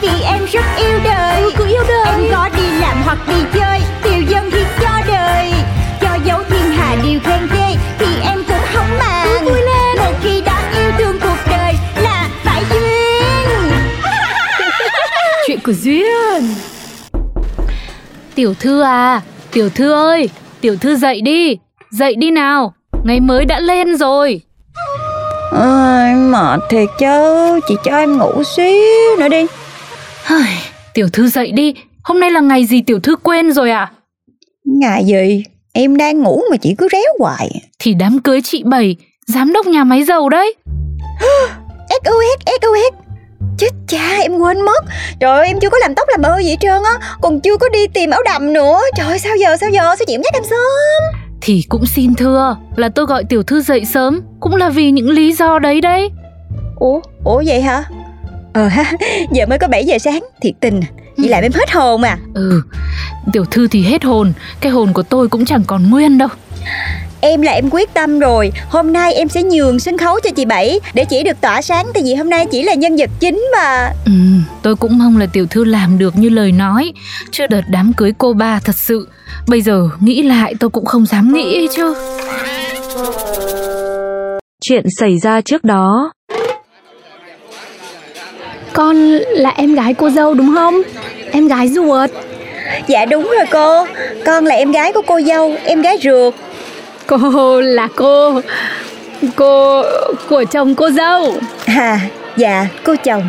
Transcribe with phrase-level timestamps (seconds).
[0.00, 1.42] Vì em rất yêu đời.
[1.42, 2.06] Ừ, cứ yêu đời.
[2.06, 3.80] Em có đi làm hoặc đi chơi.
[4.02, 5.52] Tiêu dân thì cho đời.
[6.00, 7.74] Cho dấu thiên hà điều khen ghê.
[7.98, 9.26] Thì em cũng không màng.
[9.28, 9.96] Cứ vui lên.
[9.98, 13.70] Một khi đã yêu thương cuộc đời Là phải duyên.
[15.46, 16.54] Chuyện của Duyên.
[18.34, 19.20] Tiểu thư à
[19.52, 20.28] Tiểu thư ơi
[20.60, 21.58] Tiểu thư dậy đi.
[21.90, 22.74] Dậy đi nào.
[23.04, 24.40] Ngày mới đã lên rồi.
[25.52, 27.60] Ôi, mệt thiệt chứ.
[27.68, 29.46] Chị cho em ngủ xíu nữa đi
[30.96, 31.74] Tiểu thư dậy đi.
[32.04, 33.92] Hôm nay là ngày gì tiểu thư quên rồi à
[34.64, 35.44] Ngày gì?
[35.72, 37.50] Em đang ngủ mà chị cứ réo hoài.
[37.78, 38.96] Thì đám cưới chị Bảy
[39.26, 40.54] Giám đốc nhà máy dầu đấy.
[42.04, 42.94] SOS SOS
[43.58, 44.84] Chết cha em quên mất.
[45.20, 47.16] Trời ơi em chưa có làm tóc làm ơ gì hết trơn á.
[47.20, 48.80] Còn chưa có đi tìm áo đầm nữa.
[48.96, 49.82] Trời ơi sao giờ sao giờ?
[49.82, 50.58] Sao chịu nhắc em sớm?
[51.40, 54.20] Thì cũng xin thưa Là tôi gọi tiểu thư dậy sớm.
[54.40, 56.10] Cũng là vì những lý do đấy đấy.
[56.76, 57.84] Ủa Ủa vậy hả
[58.56, 58.92] Ờ ha
[59.32, 60.80] Giờ mới có 7 giờ sáng Thiệt tình
[61.16, 62.62] Vậy làm em hết hồn à Ừ
[63.32, 66.28] Tiểu thư thì hết hồn Cái hồn của tôi cũng chẳng còn nguyên đâu.
[67.20, 70.44] Em là em quyết tâm rồi Hôm nay em sẽ nhường sân khấu cho chị
[70.44, 73.44] Bảy Để chị được tỏa sáng Tại vì hôm nay chỉ là nhân vật chính
[73.56, 73.92] mà.
[74.04, 74.12] Ừ,
[74.62, 76.92] tôi cũng mong là tiểu thư làm được như lời nói
[77.30, 79.08] Chưa đợt đám cưới cô ba thật sự.
[79.48, 81.94] Bây giờ nghĩ lại tôi cũng không dám nghĩ chứ.
[84.60, 86.12] Chuyện xảy ra trước đó.
[88.76, 88.96] Con
[89.30, 90.82] là em gái cô dâu đúng không?
[91.32, 92.10] Em gái ruột.
[92.86, 93.86] Dạ đúng rồi cô.
[94.24, 96.34] Con là em gái của cô dâu Em gái ruột.
[97.06, 98.40] Cô là cô
[99.36, 99.82] Cô
[100.28, 101.34] của chồng cô dâu.
[101.66, 102.00] À
[102.36, 103.22] dạ cô chồng.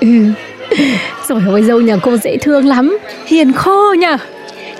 [0.00, 0.08] Ừ.
[1.28, 2.98] Rồi ôi dâu nhà cô dễ thương lắm.
[3.26, 4.16] Hiền khô nhờ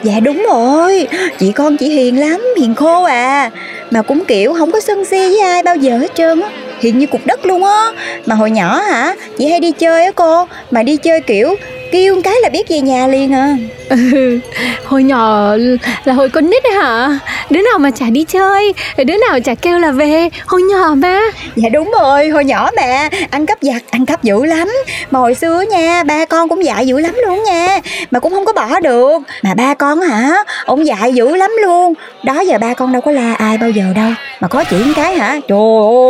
[0.03, 1.09] Dạ đúng rồi.
[1.39, 3.51] Chị con chị hiền lắm Hiền khô à.
[3.91, 6.49] Mà cũng kiểu không có sân si với ai bao giờ hết trơn á
[6.81, 7.87] Hiền như cục đất luôn á.
[8.27, 10.47] Mà hồi nhỏ hả Chị hay đi chơi á cô.
[10.71, 11.55] Mà đi chơi kiểu
[11.93, 13.57] Kêu cái là biết về nhà liền à.
[13.89, 14.39] Ừ.
[14.85, 15.57] Hồi nhỏ
[16.05, 17.19] là hồi con nít ấy hả?
[17.51, 20.29] Đứa nào mà chả đi chơi Đứa nào chả kêu là về.
[20.47, 21.21] Hồi nhỏ mà.
[21.57, 23.09] Dạ đúng rồi Hồi nhỏ mà.
[23.31, 24.69] Ăn cắp giặt Ăn cắp dữ lắm.
[25.11, 27.81] Mà hồi xưa nha Ba con cũng dạy dữ lắm luôn nha.
[28.11, 29.19] Mà cũng không có bỏ được.
[29.43, 31.95] Mà ba con hả Ông dạy dữ lắm luôn.
[32.25, 34.11] Đó giờ ba con đâu có la ai bao giờ đâu
[34.41, 35.41] Mà có chỉ một cái hả?
[35.49, 35.59] Trời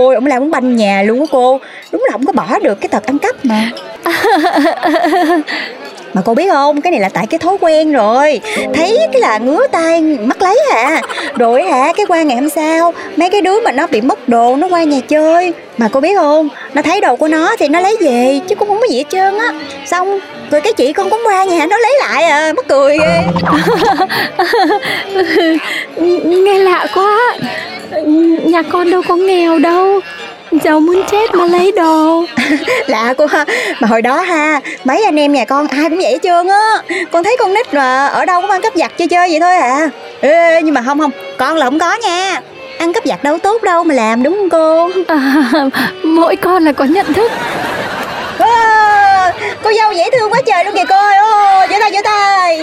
[0.08, 1.60] ơi Ông la muốn banh nhà luôn á cô.
[1.92, 3.70] Đúng là không có bỏ được cái tật ăn cắp mà.
[6.14, 8.40] Mà cô biết không cái này là tại cái thói quen rồi.
[8.74, 11.00] Thấy cái là ngứa tay mắt lấy à
[11.38, 14.56] rồi hả cái qua ngày hôm sau mấy cái đứa mà nó bị mất đồ
[14.56, 15.52] nó qua nhà chơi.
[15.78, 18.68] Mà cô biết không nó thấy đồ của nó thì nó lấy về chứ cũng
[18.68, 19.52] không có gì hết trơn á.
[19.86, 20.18] Xong
[20.50, 23.22] rồi cái chị con cũng qua nhà nó lấy lại à mắc cười ghê.
[26.24, 27.36] Nghe lạ quá.
[28.44, 30.00] Nhà con đâu có nghèo đâu.
[30.64, 32.24] Cháu muốn chết mà lấy đồ.
[32.86, 33.44] Lạ cô ha
[33.80, 36.82] mà hồi đó ha mấy anh em nhà con ai cũng vậy hết trơn á.
[37.12, 39.56] Con thấy con nít mà ở đâu cũng ăn cắp giặt chơi chơi vậy thôi
[39.56, 39.90] à.
[40.20, 42.40] Ê, nhưng mà không không con là không có nha.
[42.78, 44.90] Ăn cắp giặt đâu tốt đâu mà làm đúng không cô?
[45.06, 45.52] À,
[46.02, 47.30] Mỗi con là có nhận thức.
[48.38, 48.75] À,
[49.62, 52.62] cô dâu dễ thương quá trời luôn kìa cô ơi ô vỗ tay vỗ tay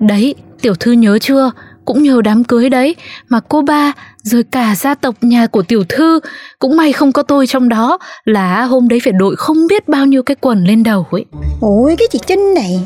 [0.00, 1.50] Đấy, tiểu thư nhớ chưa?
[1.92, 2.96] Cũng nhờ đám cưới đấy
[3.28, 3.92] Mà cô ba
[4.22, 6.20] Rồi cả gia tộc nhà của tiểu thư
[6.58, 10.06] Cũng may không có tôi trong đó Là hôm đấy phải đội không biết bao
[10.06, 11.24] nhiêu cái quần lên đầu ấy.
[11.60, 12.80] Ôi cái chị trinh này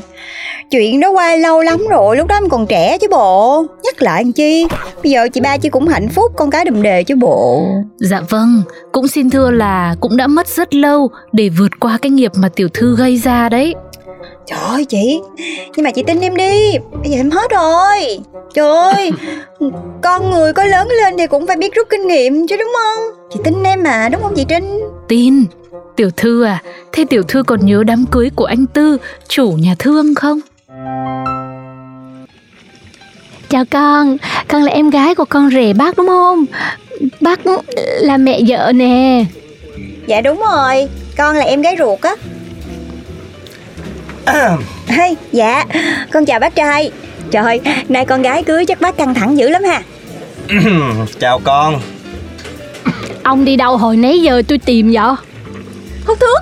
[0.70, 3.62] chuyện đó qua lâu lắm rồi lúc đó em còn trẻ chứ bộ.
[3.85, 4.67] Nhắc lại làm chi
[5.03, 7.67] bây giờ chị ba chị cũng hạnh phúc con cái đùm đề chứ bộ.
[7.97, 8.62] Dạ vâng,
[8.93, 12.49] cũng xin thưa là cũng đã mất rất lâu để vượt qua cái nghiệp mà
[12.49, 13.75] tiểu thư gây ra đấy.
[14.46, 15.20] Trời ơi chị.
[15.76, 16.78] Nhưng mà chị tin em đi.
[17.02, 18.19] Bây giờ em hết rồi.
[18.55, 19.12] Trời ơi
[20.02, 23.28] Con người có lớn lên thì cũng phải biết rút kinh nghiệm chứ đúng không?
[23.34, 24.81] Chị tin em mà đúng không chị Trinh?
[25.08, 25.44] Tin,
[25.96, 26.62] tiểu thư à,
[26.93, 28.96] thế tiểu thư còn nhớ đám cưới của anh Tư,
[29.28, 30.40] chủ nhà thương không?
[33.49, 34.17] Chào con.
[34.49, 36.44] Con là em gái của con rể bác đúng không?
[37.20, 37.40] Bác
[38.00, 39.25] là mẹ vợ nè.
[40.06, 40.88] Dạ đúng rồi.
[41.17, 42.17] Con là em gái ruột á
[45.32, 45.64] dạ.
[46.12, 46.90] Con chào bác trai.
[47.31, 49.82] Trời nay con gái cưới chắc bác căng thẳng dữ lắm ha.
[51.20, 51.81] Chào con.
[53.23, 55.14] Ông đi đâu hồi nãy giờ tôi tìm vậy?
[56.06, 56.40] Hút thuốc.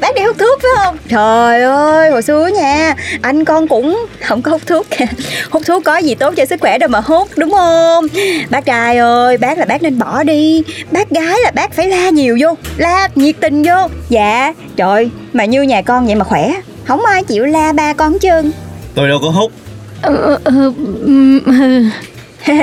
[0.00, 0.96] Bác đi hút thuốc phải không?
[1.08, 2.94] Trời ơi hồi xưa nha.
[3.22, 4.86] Anh con cũng không có hút thuốc.
[5.50, 8.06] Hút thuốc có gì tốt cho sức khỏe đâu mà hút đúng không?
[8.50, 10.62] Bác trai ơi bác là bác nên bỏ đi.
[10.90, 13.88] Bác gái là bác phải la nhiều vô la nhiệt tình vô.
[14.08, 16.52] Dạ trời mà như nhà con vậy mà khỏe
[16.86, 18.52] không ai chịu la ba con trơn
[18.94, 19.52] Tôi đâu có hút
[20.02, 20.52] Ờ, ờ,
[21.04, 21.82] ừm, ừ.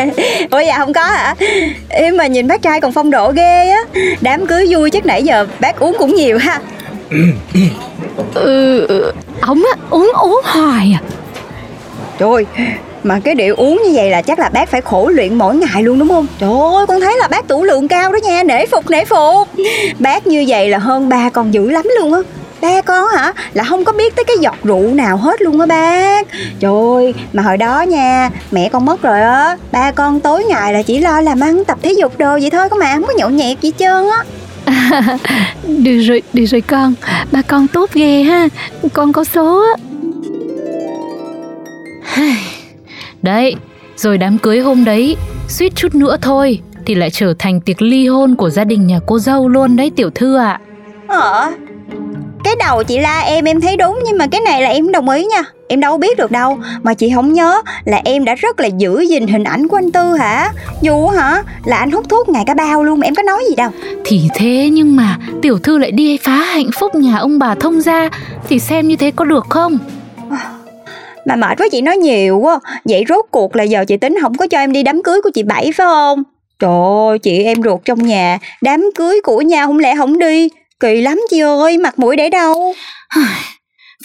[0.52, 1.36] ủa dạ không có hả
[1.90, 3.84] em mà nhìn bác trai còn phong độ ghê á
[4.22, 6.62] đám cưới vui chắc nãy giờ bác uống cũng nhiều ha
[8.34, 9.12] ừ,
[9.42, 11.02] ổng á uống uống hoài à
[12.20, 12.46] Trời ơi,
[13.04, 15.84] mà cái điệu uống như vậy là chắc là bác phải khổ luyện mỗi ngày
[15.84, 16.28] luôn đúng không?
[16.40, 19.48] Trời ơi, con thấy là bác tủ lượng cao đó nha, nể phục nể phục.
[20.00, 22.20] Bác như vậy là hơn ba con dữ lắm luôn á.
[22.64, 23.34] Ba con hả?
[23.54, 26.28] Là không có biết tới cái giọt rượu nào hết luôn á bác.
[26.60, 29.58] Trời ơi, mà hồi đó nha, mẹ con mất rồi á.
[29.72, 32.70] Ba con tối ngày là chỉ lo làm ăn, tập thể dục đồ vậy thôi,
[32.70, 34.24] có mà không có nhậu nhẹt gì trơn á.
[35.68, 36.94] được rồi được rồi con
[37.32, 38.48] ba con tốt ghê ha
[38.94, 39.84] con có số á
[43.22, 43.56] Đấy,
[43.96, 45.18] rồi đám cưới hôm đấy,
[45.48, 49.00] suýt chút nữa thôi thì lại trở thành tiệc ly hôn của gia đình nhà
[49.08, 50.60] cô dâu luôn đấy tiểu thư ạ.
[51.08, 51.52] Ờ,
[52.44, 55.10] cái đầu chị la em em thấy đúng nhưng mà cái này là em đồng
[55.10, 55.44] ý nha.
[55.68, 59.02] Em đâu biết được đâu Mà chị không nhớ là em đã rất là giữ
[59.02, 60.52] gìn hình ảnh của anh Tư hả?
[60.82, 63.56] Dù hả là anh hút thuốc ngày cả bao luôn mà em có nói gì
[63.56, 63.70] đâu.
[64.06, 67.82] Thì thế nhưng mà tiểu thư lại đi phá hạnh phúc nhà ông bà thông
[67.82, 68.10] gia
[68.50, 69.78] thì xem như thế có được không?
[71.26, 72.60] Mà mệt quá chị nói nhiều quá.
[72.86, 75.30] Vậy rốt cuộc là giờ chị tính không có cho em đi đám cưới của
[75.34, 76.24] chị Bảy phải không?
[76.60, 76.72] Trời
[77.10, 80.50] ơi chị em ruột trong nhà Đám cưới của nhau không lẽ không đi
[80.80, 82.74] Kỳ lắm chị ơi mặt mũi để đâu?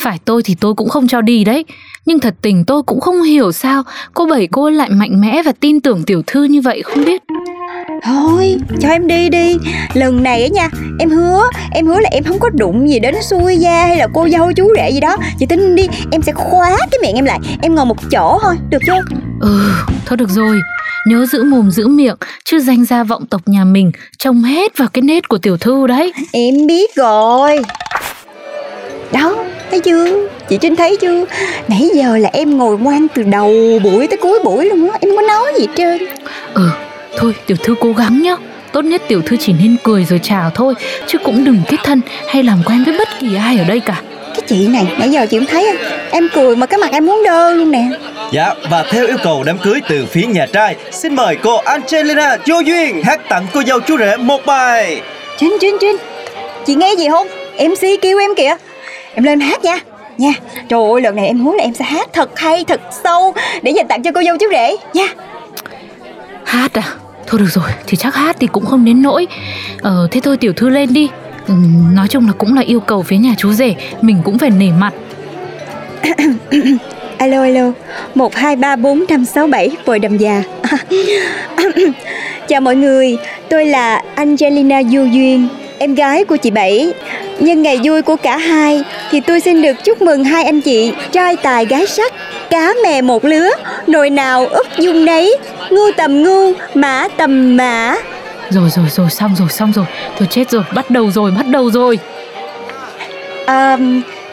[0.03, 1.65] Phải tôi thì tôi cũng không cho đi đấy.
[2.06, 3.82] Nhưng thật tình tôi cũng không hiểu sao
[4.15, 7.23] Cô Bảy cô lại mạnh mẽ và tin tưởng tiểu thư như vậy không biết.
[8.03, 9.56] Thôi cho em đi đi.
[9.94, 10.69] Lần này á nha
[10.99, 11.43] Em hứa
[11.73, 14.53] Em hứa là em không có đụng gì đến xui gia Hay là cô dâu
[14.53, 15.17] chú rể gì đó.
[15.38, 17.38] Chị tin đi Em sẽ khóa cái miệng em lại.
[17.62, 19.00] Em ngồi một chỗ thôi Được chưa?
[19.41, 19.71] Ừ,
[20.06, 20.61] thôi được rồi
[21.08, 22.14] Nhớ giữ mồm giữ miệng
[22.44, 25.87] Chứ danh gia vọng tộc nhà mình Trông hết vào cái nết của tiểu thư
[25.87, 26.12] đấy.
[26.32, 27.58] Em biết rồi.
[29.12, 30.28] Đó Thấy chưa?
[30.49, 31.25] Chị Trinh thấy chưa?
[31.69, 33.52] Nãy giờ là em ngồi ngoan từ đầu
[33.84, 36.08] buổi tới cuối buổi luôn á Em không có nói gì hết trơn.
[36.55, 36.70] Ừ,
[37.16, 38.37] thôi tiểu thư cố gắng nhá.
[38.72, 40.75] Tốt nhất tiểu thư chỉ nên cười rồi chào thôi
[41.06, 44.02] Chứ cũng đừng kết thân hay làm quen với bất kỳ ai ở đây cả.
[44.34, 45.76] Cái chị này nãy giờ chị không thấy à?
[46.11, 47.88] Em cười mà cái mặt em muốn đơ luôn nè
[48.32, 52.36] Dạ và theo yêu cầu đám cưới từ phía nhà trai Xin mời cô Angelina
[52.46, 55.00] Vô Duyên Hát tặng cô dâu chú rể một bài.
[55.38, 55.96] Trinh Trinh Trinh
[56.66, 57.28] Chị nghe gì không?
[57.69, 58.56] MC kêu em kìa.
[59.14, 59.78] Em lên em hát nha.
[60.19, 60.32] Nha.
[60.69, 63.70] Trời ơi lần này em hứa là em sẽ hát thật hay thật sâu Để
[63.70, 64.76] dành tặng cho cô dâu chú rể.
[64.94, 65.06] Nha.
[66.44, 66.82] Hát à?
[67.26, 69.26] Thôi được rồi, thì chắc hát thì cũng không đến nỗi.
[69.82, 71.08] Ờ, thế thôi tiểu thư lên đi.
[71.48, 71.54] Ừ,
[71.92, 73.75] Nói chung là cũng là yêu cầu phía nhà chú rể.
[74.00, 74.92] Mình cũng phải nể mặt
[77.19, 77.73] Alo alo.
[78.15, 80.42] 1, 2, 3, 4, 5, 6, 7 Vội đầm già.
[82.49, 83.16] Chào mọi người.
[83.49, 86.92] Tôi là Angelina Du Duyên Em gái của chị Bảy.
[87.40, 90.92] Nhân ngày vui của cả hai Thì tôi xin được chúc mừng hai anh chị
[91.12, 92.12] Trai tài gái sắc
[92.50, 93.50] Cá mè một lứa
[93.87, 95.37] Nồi nào úp dung nấy
[95.71, 97.95] Ngu tầm ngu Mã tầm mã.
[98.50, 99.85] Rồi rồi rồi, xong rồi, xong rồi.
[100.19, 101.99] Thôi chết rồi, bắt đầu rồi, bắt đầu rồi.
[103.47, 103.78] À,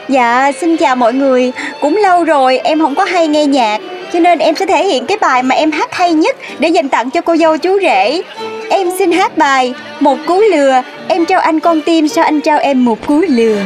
[0.10, 1.52] dạ xin chào mọi người.
[1.82, 3.82] Cũng lâu rồi em không có hay nghe nhạc
[4.14, 6.90] Cho nên em sẽ thể hiện cái bài mà em hát hay nhất Để dành
[6.90, 8.22] tặng cho cô dâu chú rể.
[8.70, 10.82] Em xin hát bài Một cú lừa.
[11.08, 13.62] Em trao anh con tim Sao anh trao em một cú lừa?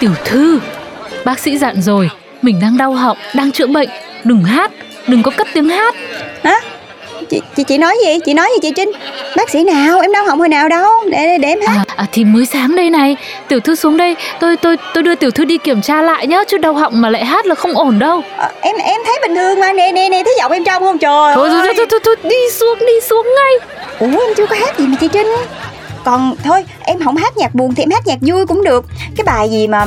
[0.00, 0.60] Tiểu thư,
[1.24, 2.10] bác sĩ dặn rồi
[2.42, 3.88] Mình đang đau họng, đang chữa bệnh.
[4.24, 4.70] Đừng hát,
[5.06, 5.94] đừng có cất tiếng hát
[7.30, 8.18] chị, chị chị nói gì?
[8.24, 8.92] Chị nói gì chị Trinh?
[9.36, 10.00] Bác sĩ nào?
[10.00, 10.90] Em đau họng hồi nào đâu?
[11.10, 11.74] Để để, em hát.
[11.76, 13.16] À, à thì mới sáng đây này.
[13.48, 14.16] Tiểu thư xuống đây.
[14.40, 17.10] Tôi tôi tôi đưa tiểu thư đi kiểm tra lại nhá Chứ đau họng mà
[17.10, 18.22] lại hát là không ổn đâu.
[18.36, 19.72] Ờ, Em em thấy bình thường mà.
[19.72, 20.98] Nè nè nè thấy giọng em trong không?
[20.98, 21.74] Trời Thôi thôi ơi.
[21.76, 23.68] thôi, thôi, thôi, thôi đi xuống đi xuống ngay.
[23.98, 25.26] Ủa em chưa có hát gì mà chị Trinh.
[26.04, 28.84] Còn thôi em không hát nhạc buồn thì em hát nhạc vui cũng được.
[29.16, 29.84] Cái bài gì mà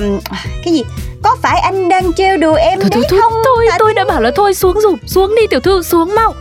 [0.66, 0.84] Cái gì?
[1.24, 3.34] Có phải anh đang trêu đùa em Thôi thôi đấy thôi, không?
[3.46, 6.34] tôi Tại- tôi đã bảo là thôi xuống rồi Xuống đi tiểu thư xuống mau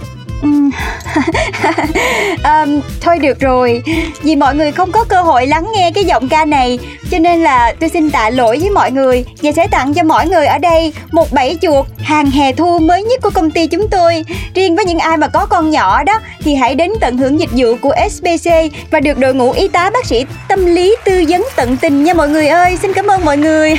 [2.45, 3.83] um, Thôi được rồi.
[4.23, 6.79] Vì mọi người không có cơ hội lắng nghe cái giọng ca này
[7.11, 10.29] Cho nên là tôi xin tạ lỗi với mọi người Và sẽ tặng cho mọi
[10.29, 13.89] người ở đây Một bẫy chuột hàng hè thu mới nhất của công ty chúng
[13.91, 14.25] tôi.
[14.55, 17.51] Riêng với những ai mà có con nhỏ đó Thì hãy đến tận hưởng dịch
[17.53, 18.51] vụ của SBC
[18.91, 22.15] Và được đội ngũ y tá bác sĩ tâm lý tư vấn tận tình nha
[22.15, 22.79] mọi người ơi.
[22.83, 23.77] Xin cảm ơn mọi người.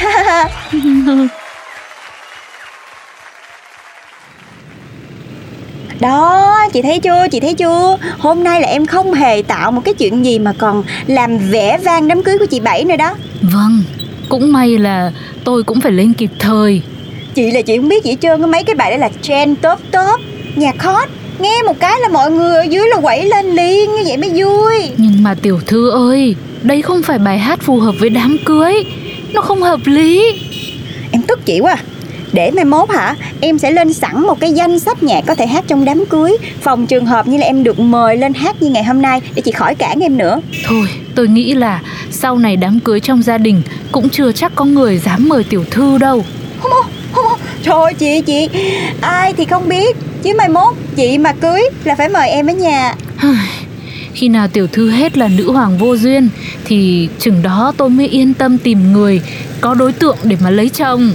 [5.99, 7.97] Đó, chị thấy chưa, chị thấy chưa?
[8.17, 11.77] Hôm nay là em không hề tạo một cái chuyện gì mà còn làm vẻ
[11.83, 13.15] vang đám cưới của chị Bảy nữa đó.
[13.41, 13.83] Vâng,
[14.29, 15.11] cũng may là
[15.43, 16.81] tôi cũng phải lên kịp thời.
[17.35, 20.19] Chị là chị không biết gì trơn Mấy cái bài đó là trend top top
[20.55, 24.03] Nhạc hot Nghe một cái là mọi người ở dưới là quẩy lên liền Như
[24.07, 24.89] vậy mới vui.
[24.97, 28.73] Nhưng mà tiểu thư ơi, đây không phải bài hát phù hợp với đám cưới
[29.33, 30.39] Nó không hợp lý.
[31.11, 31.77] Em tức chị quá.
[32.33, 33.15] Để mai mốt hả?
[33.41, 36.37] Em sẽ lên sẵn một cái danh sách nhạc có thể hát trong đám cưới.
[36.61, 39.41] Phòng trường hợp như là em được mời lên hát như ngày hôm nay Để
[39.41, 40.41] chị khỏi cản em nữa.
[40.65, 41.81] Thôi, tôi nghĩ là
[42.11, 45.65] sau này đám cưới trong gia đình Cũng chưa chắc có người dám mời tiểu
[45.71, 46.25] thư đâu.
[46.61, 48.49] Không không không Trời chị chị.
[49.01, 49.97] Ai thì không biết.
[50.23, 52.95] Chứ mai mốt chị mà cưới là phải mời em ở nhà.
[54.13, 56.29] Khi nào tiểu thư hết là nữ hoàng vô duyên
[56.65, 59.21] Thì chừng đó tôi mới yên tâm tìm người
[59.61, 61.11] Có đối tượng để mà lấy chồng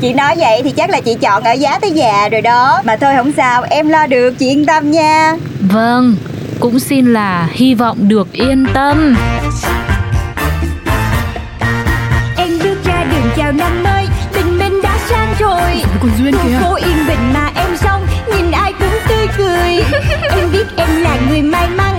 [0.00, 2.80] Chị nói vậy thì chắc là chị chọn ở giá tới già rồi đó.
[2.84, 5.36] Mà thôi không sao em lo được chị yên tâm nha.
[5.60, 6.16] Vâng,
[6.60, 9.16] cũng xin là hy vọng được yên tâm.
[12.36, 15.82] Em bước ra đường chào năm mới Tình mình đã sang rồi.
[16.00, 20.00] Còn duyên Khu phố yên bình mà em sống Nhìn ai cũng tươi cười.
[20.30, 21.95] Em biết em là người may mắn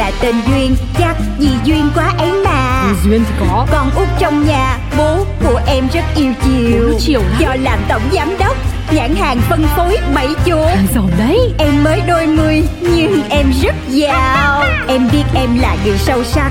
[0.00, 2.84] là tên Duyên Chắc vì duyên quá ấy mà.
[3.04, 3.66] Duyên thì có.
[3.70, 6.98] Con út trong nhà Bố của em rất yêu chiều.
[6.98, 7.40] Chiều lắm.
[7.40, 8.56] Do làm tổng giám đốc
[8.90, 10.66] Nhãn hàng phân phối bảy chỗ.
[10.94, 11.38] Giàu đấy.
[11.58, 14.62] Em mới đôi mươi nhưng em rất giàu.
[14.88, 16.50] Em biết em là người sâu sắc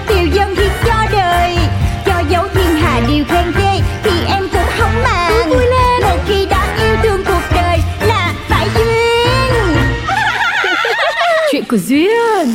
[11.71, 12.47] đời